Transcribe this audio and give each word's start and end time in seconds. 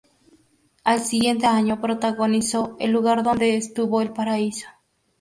Al 0.83 0.99
siguiente 1.01 1.45
año 1.45 1.79
protagonizó 1.79 2.75
"El 2.79 2.89
lugar 2.89 3.21
donde 3.21 3.55
estuvo 3.55 4.01
el 4.01 4.09
paraíso". 4.11 4.65